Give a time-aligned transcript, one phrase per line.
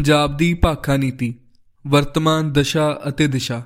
[0.00, 1.34] ਪੰਜਾਬ ਦੀ ਭਾਖਾ ਨੀਤੀ,
[1.86, 3.62] ਵਰਤਮਾਨ ਦਸ਼ਾ ਅਤੇ ਦਿਸ਼ਾ।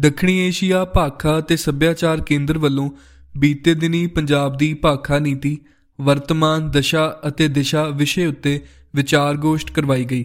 [0.00, 2.90] ਦੱਖਣੀ ਏਸ਼ੀਆ ਭਾਖਾ ਤੇ ਸੱਭਿਆਚਾਰ ਕੇਂਦਰ ਵੱਲੋਂ
[3.38, 5.58] ਬੀਤੇ ਦਿਨੀ ਪੰਜਾਬ ਦੀ ਭਾਖਾ ਨੀਤੀ,
[6.00, 8.60] ਵਰਤਮਾਨ ਦਸ਼ਾ ਅਤੇ ਦਿਸ਼ਾ ਵਿਸ਼ੇ ਉੱਤੇ
[8.94, 10.24] ਵਿਚਾਰ ਗੋਸ਼ਟ ਕਰਵਾਈ ਗਈ।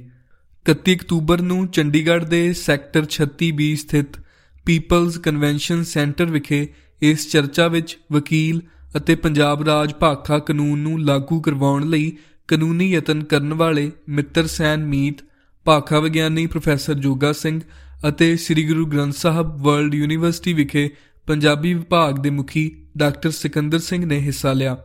[0.66, 4.22] 31 ਅਕਤੂਬਰ ਨੂੰ ਚੰਡੀਗੜ੍ਹ ਦੇ ਸੈਕਟਰ 36B ਸਥਿਤ
[4.66, 6.68] ਪੀਪਲਜ਼ ਕਨਵੈਨਸ਼ਨ ਸੈਂਟਰ ਵਿਖੇ
[7.02, 8.62] ਇਸ ਚਰਚਾ ਵਿੱਚ ਵਕੀਲ
[8.98, 12.18] ਅਤੇ ਪੰਜਾਬ ਰਾਜ ਭਾਖਾ ਕਾਨੂੰਨ ਨੂੰ ਲਾਗੂ ਕਰਵਾਉਣ ਲਈ
[12.48, 15.18] ਕਾਨੂੰਨੀ ਯਤਨ ਕਰਨ ਵਾਲੇ ਮਿੱਤਰ ਸੈਨ ਮੀਤ,
[15.66, 17.62] ਭਾਖਾ ਵਿਗਿਆਨੀ ਪ੍ਰੋਫੈਸਰ ਜੋਗਾ ਸਿੰਘ
[18.08, 20.90] ਅਤੇ ਸ੍ਰੀ ਗੁਰੂ ਗ੍ਰੰਥ ਸਾਹਿਬ ਵਰਲਡ ਯੂਨੀਵਰਸਿਟੀ ਵਿਖੇ
[21.28, 24.78] ਪੰਜਾਬੀ ਵਿਭਾਗ ਦੇ ਮੁਖੀ ਡਾਕਟਰ ਸਿਕੰਦਰ ਸਿੰਘ ਨੇ ਹਿੱਸਾ ਲਿਆ।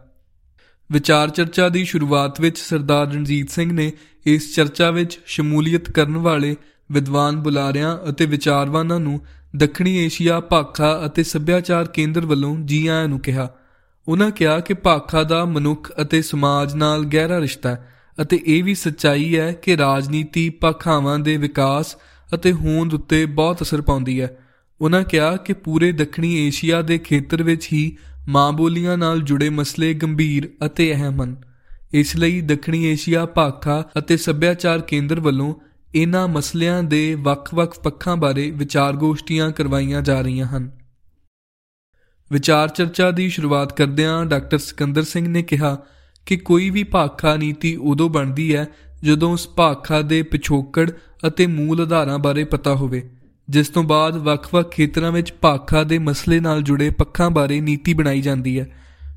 [0.93, 3.93] ਵਿਚਾਰ ਚਰਚਾ ਦੀ ਸ਼ੁਰੂਆਤ ਵਿੱਚ ਸਰਦਾਰ ਰਣਜੀਤ ਸਿੰਘ ਨੇ
[4.27, 6.57] ਇਸ ਚਰਚਾ ਵਿੱਚ ਸ਼ਮੂਲੀਅਤ ਕਰਨ ਵਾਲੇ
[6.93, 9.21] ਵਿਦਵਾਨ ਬੁਲਾਰਿਆਂ ਅਤੇ ਵਿਚਾਰਵਾਨਾਂ ਨੂੰ
[9.57, 13.55] ਦੱਖਣੀ ਏਸ਼ੀਆ, ਭਾਖਾ ਅਤੇ ਸੱਭਿਆਚਾਰ ਕੇਂਦਰ ਵੱਲੋਂ ਜੀ ਆਇਆਂ ਨੂੰ ਕਿਹਾ।
[14.09, 17.89] ਉਹਨਾਂ ਕਿਹਾ ਕਿ ਭਾਖਾ ਦਾ ਮਨੁੱਖ ਅਤੇ ਸਮਾਜ ਨਾਲ ਗਹਿਰਾ ਰਿਸ਼ਤਾ ਹੈ
[18.23, 21.97] ਅਤੇ ਇਹ ਵੀ ਸੱਚਾਈ ਹੈ ਕਿ ਰਾਜਨੀਤੀ ਭਾਖਾਵਾਂ ਦੇ ਵਿਕਾਸ
[22.35, 24.37] ਅਤੇ ਹੋਂਦ ਉੱਤੇ ਬਹੁਤ ਅਸਰ ਪਾਉਂਦੀ ਹੈ।
[24.81, 27.97] ਉਹਨਾਂ ਕਿਹਾ ਕਿ ਪੂਰੇ ਦੱਖਣੀ ਏਸ਼ੀਆ ਦੇ ਖੇਤਰ ਵਿੱਚ ਹੀ
[28.29, 31.37] ਮਾਂ ਬੋਲੀਆਂ ਨਾਲ ਜੁੜੇ ਮਸਲੇ ਗੰਭੀਰ ਅਤੇ ਅਹਿਮ ਹਨ।
[31.93, 35.55] ਇਸ ਲਈ ਦੱਖਣੀ ਏਸ਼ੀਆ ਭਾਖਾ ਅਤੇ ਸੱਭਿਆਚਾਰ ਕੇਂਦਰ ਵੱਲੋਂ
[35.95, 40.82] ਇਹਨਾਂ ਮਸਲਿਆਂ ਦੇ ਵੱਖ-ਵੱਖ ਪੱਖਾਂ ਬਾਰੇ ਵਿਚਾਰ ਗੋਸ਼ਟੀਆਂ ਕਰਵਾਈਆਂ ਜਾ ਰਹੀਆਂ ਹਨ।
[42.33, 45.77] ਵਿਚਾਰ ਚਰਚਾ ਦੀ ਸ਼ੁਰੂਆਤ ਕਰਦਿਆਂ ਡਾਕਟਰ ਸਿਕੰਦਰ ਸਿੰਘ ਨੇ ਕਿਹਾ
[46.27, 48.67] ਕਿ ਕੋਈ ਵੀ ਭਾਖਾ ਨੀਤੀ ਉਦੋਂ ਬਣਦੀ ਹੈ
[49.05, 50.91] ਜਦੋਂ ਉਸ ਭਾਖਾ ਦੇ ਪਿਛੋਕੜ
[51.27, 53.11] ਅਤੇ ਮੂਲ ਆਧਾਰਾਂ ਬਾਰੇ ਪਤਾ ਹੋਵੇ,
[53.49, 58.21] ਜਿਸ ਤੋਂ ਬਾਅਦ ਵੱਖ-ਵੱਖ ਖੇਤਰਾਂ ਵਿੱਚ ਭਾਖਾ ਦੇ ਮਸਲੇ ਨਾਲ ਜੁੜੇ ਪੱਖਾਂ ਬਾਰੇ ਨੀਤੀ ਬਣਾਈ
[58.21, 58.67] ਜਾਂਦੀ ਹੈ।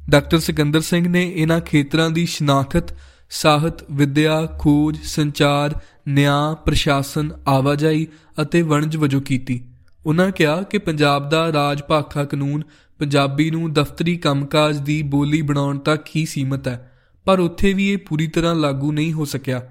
[0.10, 2.94] ਡਾਕਟਰ ਸਿਕੰਦਰ ਸਿੰਘ ਨੇ ਇਹਨਾਂ ਖੇਤਰਾਂ ਦੀ ਸ਼ਨਾਖਤ,
[3.30, 8.08] ਸਾਹਿਤ, ਵਿਦਿਆ, ਖੋਜ, ਸੰਚਾਰ, ਨਿਆਂ, ਪ੍ਰਸ਼ਾਸਨ, ਆਵਾਜਾਈ
[8.42, 9.64] ਅਤੇ ਵਣਜ ਵਜੋਂ ਕੀਤੀ।
[10.06, 12.64] ਉਹਨਾਂ ਕਿਹਾ ਕਿ ਪੰਜਾਬ ਦਾ ਰਾਜ ਭਾਖਾ ਕਾਨੂੰਨ
[13.00, 16.92] ਪੰਜਾਬੀ ਨੂੰ ਦਫ਼ਤਰੀ ਕੰਮਕਾਜ ਦੀ ਬੋਲੀ ਬਣਾਉਣ ਤੱਕ ਹੀ ਸੀਮਤ ਹੈ,
[17.26, 19.62] ਪਰ ਉੱਥੇ ਵੀ ਇਹ ਪੂਰੀ ਤਰ੍ਹਾਂ ਲਾਗੂ ਨਹੀਂ ਹੋ ਸਕਿਆ।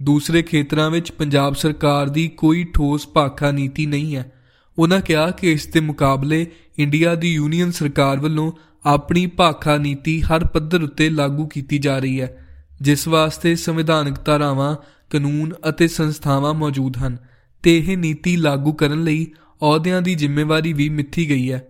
[0.00, 4.30] ਦੂਸਰੇ ਖੇਤਰਾਂ ਵਿੱਚ ਪੰਜਾਬ ਸਰਕਾਰ ਦੀ ਕੋਈ ਠੋਸ ਭਾਖਾ ਨੀਤੀ ਨਹੀਂ ਹੈ।
[4.78, 6.46] ਉਹਨਾਂ ਕਿਹਾ ਕਿ ਇਸ ਦੇ ਮੁਕਾਬਲੇ
[6.78, 8.50] ਇੰਡੀਆ ਦੀ ਯੂਨੀਅਨ ਸਰਕਾਰ ਵੱਲੋਂ
[8.84, 12.36] ਆਪਣੀ ਭਾਖਾ ਨੀਤੀ ਹਰ ਪੱਧਰ ਉੱਤੇ ਲਾਗੂ ਕੀਤੀ ਜਾ ਰਹੀ ਹੈ,
[12.82, 14.74] ਜਿਸ ਵਾਸਤੇ ਸੰਵਿਧਾਨਕ ਧਾਰਾਵਾਂ,
[15.10, 17.16] ਕਾਨੂੰਨ ਅਤੇ ਸੰਸਥਾਵਾਂ ਮੌਜੂਦ ਹਨ,
[17.64, 19.26] ਤੇ ਇਹ ਨੀਤੀ ਲਾਗੂ ਕਰਨ ਲਈ
[19.62, 21.62] ਅਹੁਦਿਆਂ ਦੀ ਜ਼ਿੰਮੇਵਾਰੀ ਵੀ ਮਿੱਥੀ ਗਈ ਹੈ।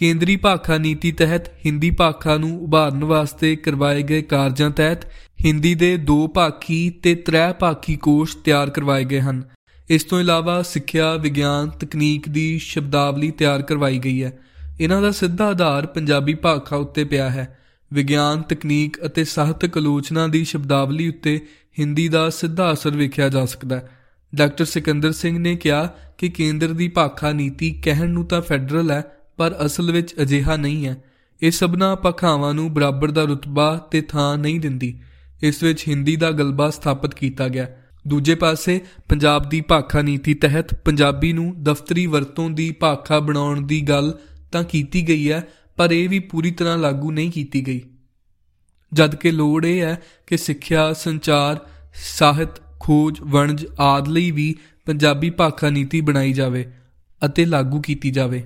[0.00, 5.04] ਕੇਂਦਰੀ ਭਾਖਾ ਨੀਤੀ ਤਹਿਤ ਹਿੰਦੀ ਭਾਖਾ ਨੂੰ ਉਭਾਰਨ ਵਾਸਤੇ ਕਰਵਾਏ ਗਏ ਕਾਰਜਾਂ ਤਹਿਤ
[5.44, 9.42] ਹਿੰਦੀ ਦੇ ਦੋ ਭਾਖੀ ਤੇ ਤ੍ਰੈ ਭਾਖੀ ਕੋਸ਼ ਤਿਆਰ ਕਰਵਾਏ ਗਏ ਹਨ।
[9.90, 14.38] ਇਸ ਤੋਂ ਇਲਾਵਾ ਸਿੱਖਿਆ, ਵਿਗਿਆਨ, ਤਕਨੀਕ ਦੀ ਸ਼ਬਦਾਵਲੀ ਤਿਆਰ ਕਰਵਾਈ ਗਈ ਹੈ।
[14.80, 17.58] ਇਹਨਾਂ ਦਾ ਸਿੱਧਾ ਆਧਾਰ ਪੰਜਾਬੀ ਭਾਖਾ ਉੱਤੇ ਪਿਆ ਹੈ।
[17.92, 21.40] ਵਿਗਿਆਨ, ਤਕਨੀਕ ਅਤੇ ਸਾਹਿਤਕ ਆਲੋਚਨਾ ਦੀ ਸ਼ਬਦਾਵਲੀ ਉੱਤੇ
[21.78, 23.88] ਹਿੰਦੀ ਦਾ ਸਿੱਧਾ ਅਸਰ ਵੇਖਿਆ ਜਾ ਸਕਦਾ ਹੈ।
[24.34, 25.86] ਡਾਕਟਰ ਸਿਕੰਦਰ ਸਿੰਘ ਨੇ ਕਿਹਾ
[26.18, 29.04] ਕਿ ਕੇਂਦਰ ਦੀ ਭਾਖਾ ਨੀਤੀ ਕਹਿਣ ਨੂੰ ਤਾਂ ਫੈਡਰਲ ਹੈ
[29.38, 31.04] ਪਰ ਅਸਲ ਵਿੱਚ ਅਜਿਹਾ ਨਹੀਂ ਹੈ।
[31.42, 35.00] ਇਹ ਸਭਨਾ ਪਖਾਵਾਂ ਨੂੰ ਬਰਾਬਰ ਦਾ ਰੁਤਬਾ ਤੇ ਥਾਂ ਨਹੀਂ ਦਿੰਦੀ।
[35.42, 37.66] ਇਸ ਵਿੱਚ ਹਿੰਦੀ ਦਾ ਗਲਬਾ ਸਥਾਪਿਤ ਕੀਤਾ ਗਿਆ।
[38.06, 43.80] ਦੂਜੇ ਪਾਸੇ, ਪੰਜਾਬ ਦੀ ਭਾਖਾ ਨੀਤੀ ਤਹਿਤ ਪੰਜਾਬੀ ਨੂੰ ਦਫ਼ਤਰੀ ਵਰਤੋਂ ਦੀ ਭਾਖਾ ਬਣਾਉਣ ਦੀ
[43.82, 44.18] ਗੱਲ
[44.52, 47.80] ਤਾਂ ਕੀਤੀ ਗਈ ਹੈ, ਪਰ ਇਹ ਵੀ ਪੂਰੀ ਤਰ੍ਹਾਂ ਲਾਗੂ ਨਹੀਂ ਕੀਤੀ ਗਈ।
[48.92, 54.54] ਜਦ ਕਿ ਲੋੜ ਇਹ ਹੈ ਕਿ ਸਿੱਖਿਆ, ਸੰਚਾਰ, ਸਾਹਿਤ, ਖੋਜ, ਵਣਜ ਆਦ ਲਈ ਵੀ
[54.86, 56.72] ਪੰਜਾਬੀ ਭਾਖਾ ਨੀਤੀ ਬਣਾਈ ਜਾਵੇ
[57.24, 58.44] ਅਤੇ ਲਾਗੂ ਕੀਤੀ ਜਾਵੇ।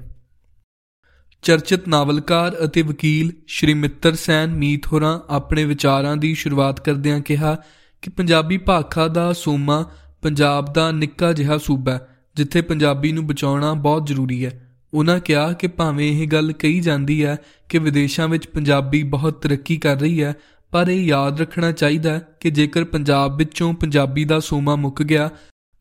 [1.42, 7.56] ਚਰਚਿਤ ਨਾਵਲਕਾਰ ਅਤੇ ਵਕੀਲ ਸ਼੍ਰੀ ਮਿੱਤਰ ਸੈਨ ਮੀਤ ਹੋਰਾਂ ਆਪਣੇ ਵਿਚਾਰਾਂ ਦੀ ਸ਼ੁਰੂਆਤ ਕਰਦਿਆਂ ਕਿਹਾ
[8.02, 9.90] ਕਿ ਪੰਜਾਬੀ ਭਾਖਾ ਦਾ ਸੋਮਾ
[10.22, 12.00] ਪੰਜਾਬ ਦਾ ਨਿੱਕਾ ਜਿਹਾ ਸੂਬਾ
[12.36, 17.24] ਜਿੱਥੇ ਪੰਜਾਬੀ ਨੂੰ ਬਚਾਉਣਾ ਬਹੁਤ ਜ਼ਰੂਰੀ ਹੈ। ਉਹਨਾਂ ਕਿਹਾ ਕਿ ਭਾਵੇਂ ਇਹ ਗੱਲ ਕਹੀ ਜਾਂਦੀ
[17.24, 17.36] ਹੈ
[17.68, 20.34] ਕਿ ਵਿਦੇਸ਼ਾਂ ਵਿੱਚ ਪੰਜਾਬੀ ਬਹੁਤ ਤਰੱਕੀ ਕਰ ਰਹੀ ਹੈ,
[20.70, 25.30] ਪਰ ਇਹ ਯਾਦ ਰੱਖਣਾ ਚਾਹੀਦਾ ਕਿ ਜੇਕਰ ਪੰਜਾਬ ਵਿੱਚੋਂ ਪੰਜਾਬੀ ਦਾ ਸੋਮਾ ਮੁੱਕ ਗਿਆ,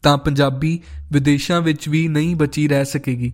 [0.04, 0.80] ਤਾਂ ਪੰਜਾਬੀ
[1.12, 3.34] ਵਿਦੇਸ਼ਾਂ ਵਿੱਚ ਵੀ ਨਹੀਂ ਬਚੀ ਰਹਿ ਸਕੇਗੀ।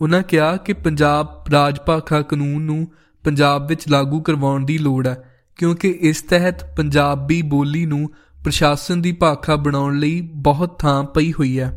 [0.00, 2.86] ਉਹਨਾਂ ਕਿਹਾ ਕਿ ਪੰਜਾਬ ਰਾਜ ਭਾਖਾ ਕਾਨੂੰਨ ਨੂੰ
[3.24, 8.10] ਪੰਜਾਬ ਵਿੱਚ ਲਾਗੂ ਕਰਵਾਉਣ ਦੀ ਲੋੜ ਹੈ, ਕਿਉਂਕਿ ਇਸ ਤਹਿਤ ਪੰਜਾਬੀ ਬੋਲੀ ਨੂੰ
[8.44, 11.76] ਪ੍ਰਸ਼ਾਸਨ ਦੀ ਭਾਖਾ ਬਣਾਉਣ ਲਈ ਬਹੁਤ ਥਾਂ ਪਈ ਹੋਈ ਹੈ।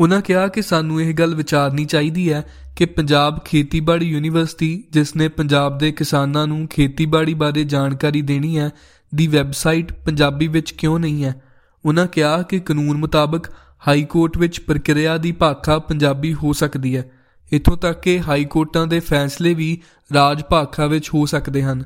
[0.00, 2.42] ਉਹਨਾਂ ਕਿਹਾ ਕਿ ਸਾਨੂੰ ਇਹ ਗੱਲ ਵਿਚਾਰਨੀ ਚਾਹੀਦੀ ਹੈ
[2.76, 8.70] ਕਿ ਪੰਜਾਬ ਖੇਤੀਬਾੜੀ ਯੂਨੀਵਰਸਿਟੀ, ਜਿਸ ਨੇ ਪੰਜਾਬ ਦੇ ਕਿਸਾਨਾਂ ਨੂੰ ਖੇਤੀਬਾੜੀ ਬਾਰੇ ਜਾਣਕਾਰੀ ਦੇਣੀ ਹੈ,
[9.14, 11.42] ਦੀ ਵੈਬਸਾਈਟ ਪੰਜਾਬੀ ਵਿੱਚ ਕਿਉਂ ਨਹੀਂ ਹੈ।
[11.84, 13.46] ਉਹਨਾਂ ਕਿਹਾ ਕਿ ਕਾਨੂੰਨ ਮੁਤਾਬਕ
[13.88, 17.10] ਹਾਈ ਕੋਰਟ ਵਿੱਚ ਪ੍ਰਕਿਰਿਆ ਦੀ ਭਾਖਾ ਪੰਜਾਬੀ ਹੋ ਸਕਦੀ ਹੈ।
[17.52, 19.82] ਇਥੋਂ ਤੱਕ ਕਿ ਹਾਈ ਕੋਰਟਾਂ ਦੇ ਫੈਸਲੇ ਵੀ
[20.14, 21.84] ਰਾਜ ਭਾਖਾ ਵਿੱਚ ਹੋ ਸਕਦੇ ਹਨ।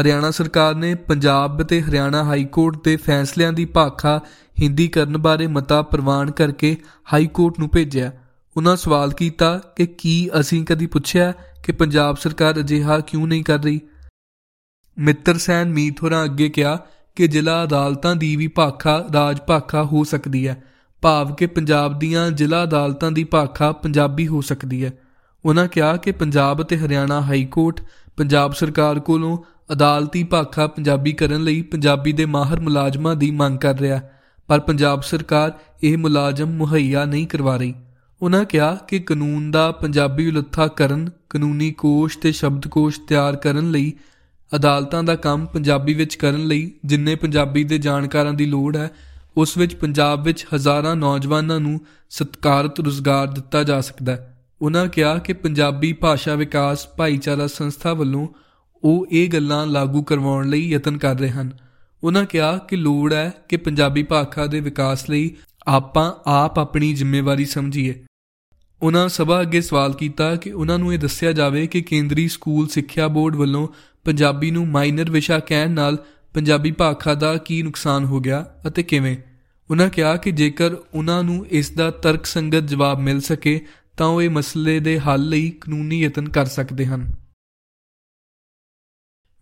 [0.00, 4.20] ਹਰਿਆਣਾ ਸਰਕਾਰ ਨੇ ਪੰਜਾਬ ਅਤੇ ਹਰਿਆਣਾ ਹਾਈ ਕੋਰਟ ਦੇ ਫੈਸਲਿਆਂ ਦੀ ਭਾਖਾ
[4.62, 6.76] ਹਿੰਦੀ ਕਰਨ ਬਾਰੇ ਮਤਾ ਪ੍ਰਵਾਨ ਕਰਕੇ
[7.12, 8.12] ਹਾਈ ਕੋਰਟ ਨੂੰ ਭੇਜਿਆ।
[8.56, 13.58] ਉਹਨਾਂ ਸਵਾਲ ਕੀਤਾ ਕਿ ਕੀ ਅਸੀਂ ਕਦੀ ਪੁੱਛਿਆ ਕਿ ਪੰਜਾਬ ਸਰਕਾਰ ਅਜਿਹਾ ਕਿਉਂ ਨਹੀਂ ਕਰ
[13.58, 13.80] ਰਹੀ?
[14.98, 16.78] ਮਿੱਤਰ ਸੈਨ ਮੀਤ ਹੋਰਾਂ ਅੱਗੇ ਕਿਹਾ
[17.16, 20.62] ਕਿ ਜ਼ਿਲ੍ਹਾ ਅਦਾਲਤਾਂ ਦੀ ਵੀ ਭਾਖਾ ਰਾਜ ਭਾਖਾ ਹੋ ਸਕਦੀ ਹੈ।
[21.02, 24.92] ਭਾਵ ਕਿ ਪੰਜਾਬ ਦੀਆਂ ਜ਼ਿਲ੍ਹਾ ਅਦਾਲਤਾਂ ਦੀ ਭਾਖਾ ਪੰਜਾਬੀ ਹੋ ਸਕਦੀ ਹੈ।
[25.44, 27.80] ਉਹਨਾਂ ਕਿਹਾ ਕਿ ਪੰਜਾਬ ਅਤੇ ਹਰਿਆਣਾ ਹਾਈ ਕੋਰਟ
[28.16, 29.38] ਪੰਜਾਬ ਸਰਕਾਰ ਕੋਲੋਂ
[29.72, 34.00] ਅਦਾਲਤੀ ਭਾਖਾ ਪੰਜਾਬੀ ਕਰਨ ਲਈ ਪੰਜਾਬੀ ਦੇ ਮਾਹਰ ਮੁਲਾਜ਼ਮਾਂ ਦੀ ਮੰਗ ਕਰ ਰਿਹਾ
[34.46, 35.52] ਪਰ ਪੰਜਾਬ ਸਰਕਾਰ
[35.82, 37.74] ਇਹ ਮੁਲਾਜ਼ਮ ਮੁਹੱਈਆ ਨਹੀਂ ਕਰਵਾ ਰਹੀ।
[38.22, 43.92] ਉਹਨਾਂ ਕਿਹਾ ਕਿ ਕਾਨੂੰਨ ਦਾ ਪੰਜਾਬੀ ਉਲੱਥਾ ਕਰਨ, ਕਾਨੂੰਨੀ ਕੋਸ਼ ਤੇ ਸ਼ਬਦਕੋਸ਼ ਤਿਆਰ ਕਰਨ ਲਈ
[44.56, 48.90] ਅਦਾਲਤਾਂ ਦਾ ਕੰਮ ਪੰਜਾਬੀ ਵਿੱਚ ਕਰਨ ਲਈ ਜਿੰਨੇ ਪੰਜਾਬੀ ਦੇ ਜਾਣਕਾਰਾਂ ਦੀ ਲੋੜ ਹੈ
[49.36, 51.80] ਉਸ ਵਿੱਚ ਪੰਜਾਬ ਵਿੱਚ ਹਜ਼ਾਰਾਂ ਨੌਜਵਾਨਾਂ ਨੂੰ
[52.10, 58.28] ਸਤਕਾਰਤ ਰੁਜ਼ਗਾਰ ਦਿੱਤਾ ਜਾ ਸਕਦਾ ਹੈ। ਉਹਨਾਂ ਕਿਹਾ ਕਿ ਪੰਜਾਬੀ ਭਾਸ਼ਾ ਵਿਕਾਸ ਭਾਈਚਾਰਾ ਸੰਸਥਾ ਵੱਲੋਂ
[58.84, 61.58] ਉਹ ਇਹ ਗੱਲਾਂ ਲਾਗੂ ਕਰਵਾਉਣ ਲਈ ਯਤਨ ਕਰ ਰਹੇ ਹਨ।
[62.04, 65.36] ਉਹਨਾਂ ਕਿਹਾ ਕਿ ਲੋੜ ਹੈ ਕਿ ਪੰਜਾਬੀ ਭਾਖਾ ਦੇ ਵਿਕਾਸ ਲਈ
[65.66, 68.04] ਆਪਾਂ ਆਪ ਆਪਣੀ ਜ਼ਿੰਮੇਵਾਰੀ ਸਮਝੀਏ।
[68.82, 73.08] ਉਹਨਾਂ ਸਭਾ ਅੱਗੇ ਸਵਾਲ ਕੀਤਾ ਕਿ ਉਹਨਾਂ ਨੂੰ ਇਹ ਦੱਸਿਆ ਜਾਵੇ ਕਿ ਕੇਂਦਰੀ ਸਕੂਲ ਸਿੱਖਿਆ
[73.08, 73.68] ਬੋਰਡ ਵੱਲੋਂ
[74.04, 75.98] ਪੰਜਾਬੀ ਨੂੰ ਮਾਈਨਰ ਵਿਸ਼ਾ ਕਹਿਣ ਨਾਲ
[76.38, 79.16] ਪੰਜਾਬੀ ਭਾਖਾ ਦਾ ਕੀ ਨੁਕਸਾਨ ਹੋ ਗਿਆ ਅਤੇ ਕਿਵੇਂ?
[79.70, 84.30] ਉਹਨਾਂ ਕਿਹਾ ਕਿ ਜੇਕਰ ਉਹਨਾਂ ਨੂੰ ਇਸ ਦਾ ਤਰਕਸੰਗਤ ਜਵਾਬ ਮਿਲ ਸਕੇ, ਤਾਂ ਉਹ ਇਹ
[84.30, 87.14] ਮਸਲੇ ਦੇ ਹੱਲ ਲਈ ਕਾਨੂੰਨੀ ਯਤਨ ਕਰ ਸਕਦੇ ਹਨ।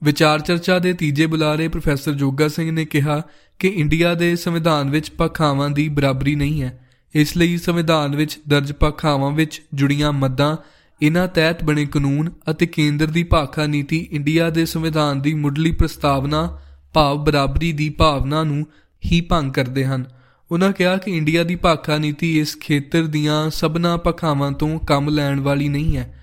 [0.02, 3.22] ਵਿਚਾਰ ਚਰਚਾ ਦੇ ਤੀਜੇ ਬੁਲਾਰੇ ਪ੍ਰੋਫੈਸਰ ਜੋਗਾ ਸਿੰਘ ਨੇ ਕਿਹਾ
[3.58, 8.72] ਕਿ ਇੰਡੀਆ ਦੇ ਸੰਵਿਧਾਨ ਵਿੱਚ ਪੱਖਾਵਾਂ ਦੀ ਬਰਾਬਰੀ ਨਹੀਂ ਹੈ। ਇਸ ਲਈ ਸੰਵਿਧਾਨ ਵਿੱਚ ਦਰਜ
[8.72, 10.56] ਪੱਖਾਵਾਂ ਵਿੱਚ ਜੁੜੀਆਂ ਮੱਦਾਂ,
[11.02, 16.60] ਇਨ੍ਹਾਂ ਤਹਿਤ ਬਣੇ ਕਾਨੂੰਨ ਅਤੇ ਕੇਂਦਰ ਦੀ ਭਾਖਾ ਨੀਤੀ ਇੰਡੀਆ ਦੇ ਸੰਵਿਧਾਨ ਦੀ ਮੁੱਢਲੀ ਪ੍ਰਸਤਾਵਨਾ
[16.96, 18.66] ਭਾਵ ਬਰਾਬਰੀ ਦੀ ਭਾਵਨਾ ਨੂੰ
[19.02, 20.04] ਹੀ ਭੰਗ ਕਰਦੇ ਹਨ।
[20.50, 25.40] ਉਹਨਾਂ ਕਿਹਾ ਕਿ ਇੰਡੀਆ ਦੀ ਭਾਖਾ ਨੀਤੀ ਇਸ ਖੇਤਰ ਦੀਆਂ ਸਭਨਾ ਪੱਖਾਵਾਂ ਤੋਂ ਕੰਮ ਲੈਣ
[25.40, 26.20] ਵਾਲੀ ਨਹੀਂ ਹੈ,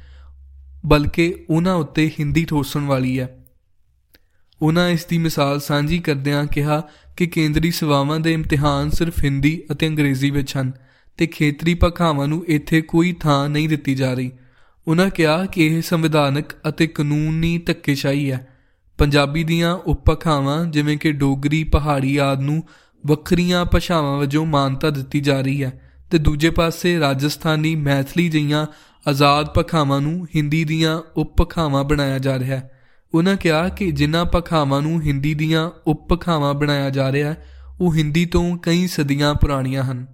[0.86, 3.28] ਬਲਕਿ ਉਹਨਾਂ ਉੱਤੇ ਹਿੰਦੀ ਠੋਸਣ ਵਾਲੀ ਹੈ।
[4.62, 6.82] ਉਹਨਾਂ ਇਸ ਦੀ ਮਿਸਾਲ ਸਾਂਝੀ ਕਰਦਿਆਂ ਕਿਹਾ
[7.18, 10.72] ਕਿ ਕੇਂਦਰੀ ਸੇਵਾਵਾਂ ਦੇ ਇਮਤਿਹਾਨ ਸਿਰਫ ਹਿੰਦੀ ਅਤੇ ਅੰਗਰੇਜ਼ੀ ਵਿੱਚ ਹਨ
[11.18, 14.32] ਤੇ ਖੇਤਰੀ ਪਖਾਵਾਂ ਨੂੰ ਇੱਥੇ ਕੋਈ ਥਾਂ ਨਹੀਂ ਦਿੱਤੀ ਜਾ ਰਹੀ।
[14.88, 18.48] ਉਹਨਾਂ ਕਿਹਾ ਕਿ ਇਹ ਸੰਵਿਧਾਨਕ ਅਤੇ ਕਾਨੂੰਨੀ ਧੱਕੇਸ਼ਾਹੀ ਹੈ।
[18.98, 22.64] ਪੰਜਾਬੀ ਦੀਆਂ ਉਪਭਾਖਾਵਾਂ ਜਿਵੇਂ ਕਿ ਡੋਗਰੀ, ਪਹਾੜੀ ਆਦ ਨੂੰ
[23.06, 25.82] ਵੱਖਰੀਆਂ ਭਾਸ਼ਾਵਾਂ ਵਜੋਂ ਮਾਨਤਾ ਦਿੱਤੀ ਜਾ ਰਹੀ ਹੈ
[26.12, 28.68] ਤੇ ਦੂਜੇ ਪਾਸੇ ਰਾਜਸਥਾਨੀ ਮੈਥਲੀ ਜਿਹੀਆਂ
[29.08, 32.72] ਆਜ਼ਾਦ ਪਖਾਵਾਂ ਨੂੰ ਹਿੰਦੀ ਦੀਆਂ ਉਪਭਾਖਾਵਾਂ ਬਣਾਇਆ ਜਾ ਰਿਹਾ ਹੈ।
[33.14, 37.46] ਉਹਨਾਂ ਕਿਹਾ ਕਿ ਜਿਨ੍ਹਾਂ ਪਖਾਵਾਂ ਨੂੰ ਹਿੰਦੀ ਦੀਆਂ ਉਪਭਾਖਾਵਾਂ ਬਣਾਇਆ ਜਾ ਰਿਹਾ ਹੈ,
[37.82, 40.06] ਉਹ ਹਿੰਦੀ ਤੋਂ ਕਈ ਸਦੀਆਂ ਪੁਰਾਣੀਆਂ ਹਨ।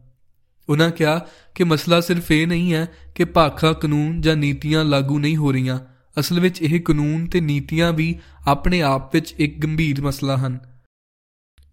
[0.69, 1.25] ਉਹਨਾਂ ਕਿਹਾ
[1.55, 5.79] ਕਿ ਮਸਲਾ ਸਿਰਫ ਇਹ ਨਹੀਂ ਹੈ ਕਿ ਭਾਖਾ ਕਾਨੂੰਨ ਜਾਂ ਨੀਤੀਆਂ ਲਾਗੂ ਨਹੀਂ ਹੋ ਰਹੀਆਂ
[6.19, 8.15] ਅਸਲ ਵਿੱਚ ਇਹ ਕਾਨੂੰਨ ਤੇ ਨੀਤੀਆਂ ਵੀ
[8.47, 10.59] ਆਪਣੇ ਆਪ ਵਿੱਚ ਇੱਕ ਗੰਭੀਰ ਮਸਲਾ ਹਨ।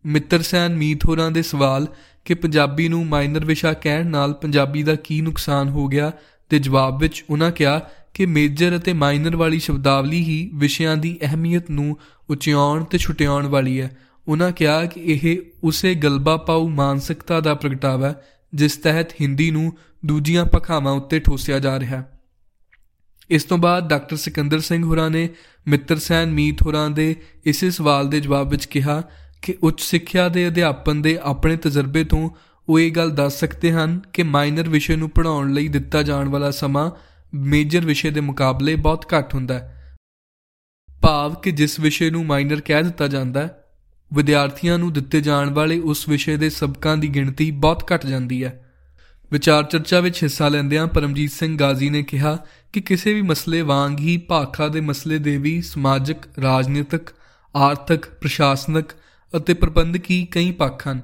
[0.07, 1.87] ਮਿੱਤਰ ਸੈਨ ਮੀਤ ਹੋਰਾਂ ਦੇ ਸਵਾਲ
[2.25, 6.13] ਕਿ ਪੰਜਾਬੀ ਨੂੰ ਮਾਈਨਰ ਵਿਸ਼ਾ ਕਹਿਣ ਨਾਲ ਪੰਜਾਬੀ ਦਾ ਕੀ ਨੁਕਸਾਨ ਹੋ ਗਿਆ
[6.49, 7.79] ਤੇ ਜਵਾਬ ਵਿੱਚ ਉਹਨਾਂ ਕਿਹਾ
[8.15, 11.97] ਕਿ ਮੇਜਰ ਅਤੇ ਮਾਈਨਰ ਵਾਲੀ ਸ਼ਬਦਾਵਲੀ ਹੀ ਵਿਸ਼ਿਆਂ ਦੀ ਅਹਿਮੀਅਤ ਨੂੰ
[12.31, 13.97] ਉਚਿਆਉਣ ਤੇ ਛੁਟਿਆਉਣ ਵਾਲੀ ਹੈ।
[14.29, 18.23] ਉਹਨਾਂ ਕਿਹਾ ਕਿ ਇਹ ਉਸੇ ਗਲਬਾ ਪਾਉ ਮਾਨਸਿਕਤਾ ਦਾ ਪ੍ਰਗਟਾਵਾ ਹੈ,
[18.55, 19.77] ਜਿਸ ਤਹਿਤ ਹਿੰਦੀ ਨੂੰ
[20.07, 22.16] ਦੂਜੀਆਂ ਪਖਾਵਾਂ ਉੱਤੇ ਠੋਸਿਆ ਜਾ ਰਿਹਾ ਹੈ।
[23.31, 25.28] ਇਸ ਤੋਂ ਬਾਅਦ ਡਾਕਟਰ ਸਿਕੰਦਰ ਸਿੰਘ ਹੋਰਾਂ ਨੇ
[25.69, 29.02] ਮਿੱਤਰ ਸੈਨ ਮੀਤ ਹੋਰਾਂ ਦੇ ਇਸੇ ਸਵਾਲ ਦੇ ਜਵਾਬ ਵਿੱਚ ਕਿਹਾ
[29.43, 32.31] ਕਿ ਉੱਚ ਸਿੱਖਿਆ ਦੇ ਅਧਿਆਪਨ ਦੇ ਆਪਣੇ ਤਜਰਬੇ ਤੋਂ
[32.69, 36.50] ਉਹ ਇਹ ਗੱਲ ਦੱਸ ਸਕਦੇ ਹਨ ਕਿ ਮਾਈਨਰ ਵਿਸ਼ੇ ਨੂੰ ਪੜ੍ਹਾਉਣ ਲਈ ਦਿੱਤਾ ਜਾਣ ਵਾਲਾ
[36.50, 36.90] ਸਮਾਂ
[37.34, 39.96] ਮੇਜਰ ਵਿਸ਼ੇ ਦੇ ਮੁਕਾਬਲੇ ਬਹੁਤ ਘੱਟ ਹੁੰਦਾ ਹੈ।
[41.02, 43.64] ਭਾਵ ਕਿ ਜਿਸ ਵਿਸ਼ੇ ਨੂੰ ਮਾਈਨਰ ਕਹਿ ਦਿੱਤਾ ਜਾਂਦਾ ਹੈ,
[44.14, 48.66] ਵਿਦਿਆਰਥੀਆਂ ਨੂੰ ਦਿੱਤੇ ਜਾਣ ਵਾਲੇ ਉਸ ਵਿਸ਼ੇ ਦੇ ਸਬਕਾਂ ਦੀ ਗਿਣਤੀ ਬਹੁਤ ਘਟ ਜਾਂਦੀ ਹੈ।
[49.32, 52.38] ਵਿਚਾਰ ਚਰਚਾ ਵਿੱਚ ਹਿੱਸਾ ਲੈਂਦਿਆਂ ਪਰਮਜੀਤ ਸਿੰਘ ਗਾਜ਼ੀ ਨੇ ਕਿਹਾ
[52.73, 57.11] ਕਿ ਕਿਸੇ ਵੀ ਮਸਲੇ ਵਾਂਗ ਹੀ ਭਾਖਾ ਦੇ ਮਸਲੇ ਦੇ ਵੀ ਸਮਾਜਿਕ, ਰਾਜਨੀਤਿਕ,
[57.56, 58.87] ਆਰਥਿਕ, ਪ੍ਰਸ਼ਾਸਨਿਕ
[59.37, 61.00] ਅਤੇ ਪ੍ਰਬੰਧਕੀ ਕਈ ਪੱਖ ਹਨ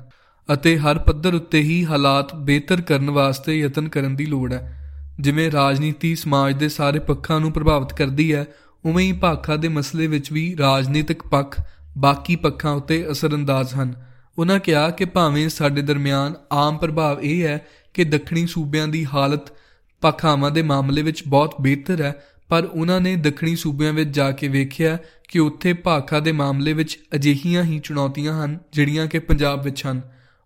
[0.55, 4.79] ਅਤੇ ਹਰ ਪੱਧਰ ਉੱਤੇ ਹੀ ਹਾਲਾਤ ਬਿਹਤਰ ਕਰਨ ਵਾਸਤੇ ਯਤਨ ਕਰਨ ਦੀ ਲੋੜ ਹੈ।
[5.21, 8.47] ਜਿਵੇਂ ਰਾਜਨੀਤੀ ਸਮਾਜ ਦੇ ਸਾਰੇ ਪੱਖਾਂ ਨੂੰ ਪ੍ਰਭਾਵਿਤ ਕਰਦੀ ਹੈ,
[8.85, 11.61] ਉਵੇਂ ਹੀ ਭਾਖਾ ਦੇ ਮਸਲੇ ਵਿੱਚ ਵੀ ਰਾਜਨੀਤਿਕ ਪੱਖ
[11.99, 13.95] ਬਾਕੀ ਪੱਖਾਂ ਉੱਤੇ ਅਸਰੰਦਾਜ਼ ਹਨ।
[14.39, 19.53] ਉਹਨਾਂ ਕਿਹਾ ਕਿ ਭਾਵੇਂ ਸਾਡੇ ਦਰਮਿਆਨ ਆਮ ਪ੍ਰਭਾਵ ਇਹ ਹੈ ਕਿ ਦੱਖਣੀ ਸੂਬਿਆਂ ਦੀ ਹਾਲਤ
[20.01, 24.49] ਪੱਖਾਵਾਂ ਦੇ ਮਾਮਲੇ ਵਿੱਚ ਬਹੁਤ ਬਿਹਤਰ ਹੈ, ਪਰ ਉਹਨਾਂ ਨੇ ਦੱਖਣੀ ਸੂਬਿਆਂ ਵਿੱਚ ਜਾ ਕੇ
[24.49, 29.87] ਵੇਖਿਆ ਕਿ ਉੱਥੇ ਭਾਖਾ ਦੇ ਮਾਮਲੇ ਵਿੱਚ ਅਜਿਹੀਆਂ ਹੀ ਚੁਣੌਤੀਆਂ ਹਨ ਜਿਹੜੀਆਂ ਕਿ ਪੰਜਾਬ ਵਿੱਚ
[29.87, 30.01] ਹਨ।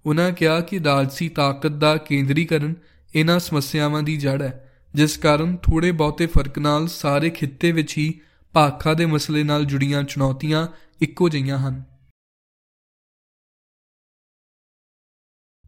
[0.07, 2.75] ਉਹਨਾਂ ਕਿਹਾ ਕਿ ਰਾਜਸੀ ਤਾਕਤ ਦਾ ਕੇਂਦਰੀਕਰਨ
[3.15, 8.21] ਇਹਨਾਂ ਸਮੱਸਿਆਵਾਂ ਦੀ ਜੜ ਹੈ, ਜਿਸ ਕਾਰਨ ਥੋੜੇ ਬਹੁਤੇ ਫ਼ਰਕ ਨਾਲ ਸਾਰੇ ਖਿੱਤੇ ਵਿੱਚ ਹੀ
[8.53, 10.67] ਭਾਖਾ ਦੇ ਮਸਲੇ ਨਾਲ ਜੁੜੀਆਂ ਚੁਣੌਤੀਆਂ
[11.01, 11.83] ਇੱਕੋ ਜਿਹੀਆਂ ਹਨ।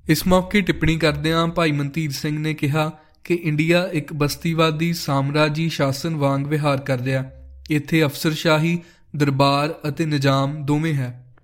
[0.08, 2.92] ਇਸ ਮੌਕੇ ਟਿੱਪਣੀ ਕਰਦਿਆਂ ਭਾਈ ਮਨਤੀਰ ਸਿੰਘ ਨੇ ਕਿਹਾ
[3.24, 7.24] ਕਿ ਇੰਡੀਆ ਇੱਕ ਬਸਤੀਵਾਦੀ ਸਾਮਰਾਜੀ ਸ਼ਾਸਨ ਵਾਂਗ ਵਿਹਾਰ ਕਰ ਰਿਹਾ
[7.70, 8.78] ਇੱਥੇ ਅਫਸਰਸ਼ਾਹੀ,
[9.16, 11.36] ਦਰਬਾਰ ਅਤੇ ਨਿਜ਼ਾਮ ਦੋਵੇਂ ਹੈ।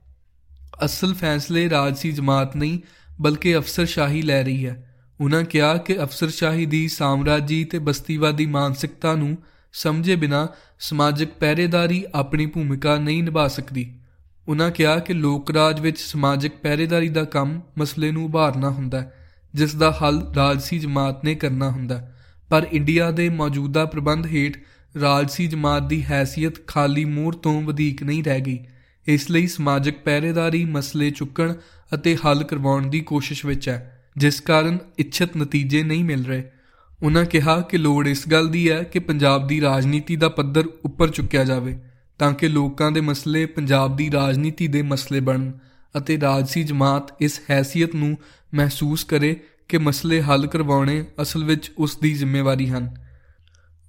[0.84, 2.78] ਅਸਲ ਫੈਸਲੇ ਰਾਜਸੀ ਜਮਾਤ ਨਹੀਂ,
[3.20, 9.38] ਬਲਕਿ ਅਫਸਰਸ਼ਾਹੀ ਲੈ ਰਹੀ ਹੈ। ਉਹਨਾਂ ਕਿਹਾ ਕਿ ਅਫਸਰਸ਼ਾਹੀ ਦੀ ਸਾਮਰਾਜੀ ਤੇ ਬਸਤੀਵਾਦੀ ਮਾਨਸਿਕਤਾ ਨੂੰ
[9.72, 10.48] ਸਮਝੇ ਬਿਨਾ
[10.80, 13.98] ਸਮਾਜਿਕ ਪਹਿਰੇਦਾਰੀ ਆਪਣੀ ਭੂਮਿਕਾ ਨਹੀਂ ਨਿਭਾ ਸਕਦੀ।
[14.48, 19.12] ਉਨ੍ਹਾਂ ਕਿਹਾ ਕਿ ਲੋਕ ਰਾਜ ਵਿੱਚ ਸਮਾਜਿਕ ਪਹਿਰੇਦਾਰੀ ਦਾ ਕੰਮ ਮਸਲੇ ਨੂੰ ਉਭਾਰਨਾ ਹੁੰਦਾ ਹੈ,
[19.54, 22.12] ਜਿਸ ਦਾ ਹੱਲ ਰਾਜਸੀ ਜਮਾਤ ਨੇ ਕਰਨਾ ਹੁੰਦਾ
[22.50, 24.56] ਪਰ ਇੰਡੀਆ ਦੇ ਮੌਜੂਦਾ ਪ੍ਰਬੰਧ ਹੇਠ
[25.00, 28.58] ਰਾਜਸੀ ਜਮਾਤ ਦੀ ਹیثیت ਖਾਲੀ ਮੂਰ ਤੋਂ ਵਧੇਕ ਨਹੀਂ ਰਹਿ ਗਈ।
[29.06, 31.54] ਇਸ ਲਈ ਸਮਾਜਿਕ ਪਹਿਰੇਦਾਰੀ ਮਸਲੇ ਚੁੱਕਣ
[31.94, 36.44] ਅਤੇ ਹੱਲ ਕਰਵਾਉਣ ਦੀ ਕੋਸ਼ਿਸ਼ ਵਿੱਚ ਹੈ, ਜਿਸ ਕਾਰਨ ਇੱਛਤ ਨਤੀਜੇ ਨਹੀਂ ਮਿਲ ਰਹੇ।
[37.02, 41.10] ਉਹਨਾਂ ਕਿਹਾ ਕਿ ਲੋੜ ਇਸ ਗੱਲ ਦੀ ਹੈ ਕਿ ਪੰਜਾਬ ਦੀ ਰਾਜਨੀਤੀ ਦਾ ਪੱਧਰ ਉੱਪਰ
[41.10, 41.78] ਚੁੱਕਿਆ ਜਾਵੇ।
[42.18, 45.52] ਤਾਂ ਕਿ ਲੋਕਾਂ ਦੇ ਮਸਲੇ ਪੰਜਾਬ ਦੀ ਰਾਜਨੀਤੀ ਦੇ ਮਸਲੇ ਬਣਨ
[45.98, 48.18] ਅਤੇ ਰਾਜਸੀ ਜਮਾਤ ਇਸ ਹੈਸੀਅਤ ਨੂੰ
[48.54, 53.04] ਮਹਿਸੂਸ ਕਰੇ ਕਿ ਮਸਲੇ ਹੱਲ ਕਰਵਾਉਣੇ ਅਸਲ ਵਿੱਚ ਉਸ ਦੀ ਜ਼ਿੰਮੇਵਾਰੀ ਹਨ।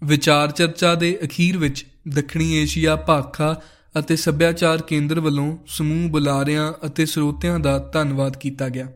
[0.03, 3.61] ਵਿਚਾਰ ਚਰਚਾ ਦੇ ਅਖੀਰ ਵਿੱਚ ਦੱਖਣੀ ਏਸ਼ੀਆ ਭਾਖਾ
[3.99, 8.87] ਅਤੇ ਸੱਭਿਆਚਾਰ ਕੇਂਦਰ ਵੱਲੋਂ ਸਮੂਹ ਬੁਲਾਰਿਆਂ ਅਤੇ ਸਰੋਤਿਆਂ ਦਾ ਧੰਨਵਾਦ ਕੀਤਾ ਗਿਆ।